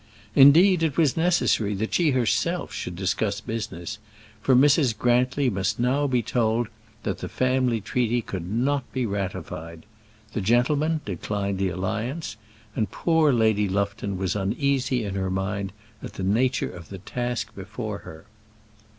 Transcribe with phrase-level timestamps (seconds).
[0.33, 3.99] Indeed, it was necessary that she herself should discuss business,
[4.41, 4.97] for Mrs.
[4.97, 6.69] Grantly must now be told
[7.03, 9.85] that the family treaty could not be ratified.
[10.33, 12.35] The gentleman declined the alliance,
[12.75, 15.71] and poor Lady Lufton was uneasy in her mind
[16.01, 18.25] at the nature of the task before her.